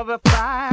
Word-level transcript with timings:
of 0.00 0.08
a 0.08 0.18
fire. 0.30 0.69